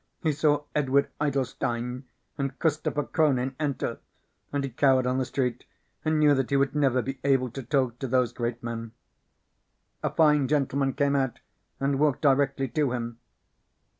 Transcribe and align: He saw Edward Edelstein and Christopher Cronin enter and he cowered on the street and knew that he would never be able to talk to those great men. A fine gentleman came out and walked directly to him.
He 0.23 0.31
saw 0.31 0.63
Edward 0.73 1.09
Edelstein 1.21 2.05
and 2.35 2.57
Christopher 2.57 3.03
Cronin 3.03 3.55
enter 3.59 3.99
and 4.51 4.63
he 4.63 4.71
cowered 4.71 5.05
on 5.05 5.19
the 5.19 5.25
street 5.25 5.63
and 6.03 6.17
knew 6.17 6.33
that 6.33 6.49
he 6.49 6.55
would 6.57 6.73
never 6.73 7.03
be 7.03 7.19
able 7.23 7.51
to 7.51 7.61
talk 7.61 7.99
to 7.99 8.07
those 8.07 8.33
great 8.33 8.63
men. 8.63 8.93
A 10.01 10.09
fine 10.09 10.47
gentleman 10.47 10.93
came 10.93 11.15
out 11.15 11.39
and 11.79 11.99
walked 11.99 12.21
directly 12.23 12.67
to 12.69 12.93
him. 12.93 13.19